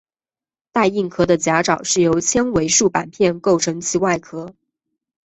[0.71, 4.51] 带硬壳的甲藻是由纤维素板片构成其外壳。